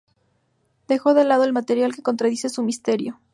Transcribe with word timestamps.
Deja 0.87 1.13
de 1.13 1.25
lado 1.25 1.43
el 1.43 1.53
material 1.53 1.93
que 1.93 2.01
contradice 2.01 2.49
su 2.49 2.63
misterio"". 2.63 3.19